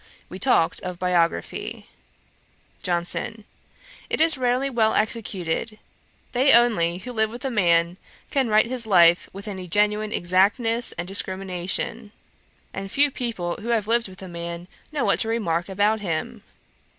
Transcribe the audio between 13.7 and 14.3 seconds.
lived with a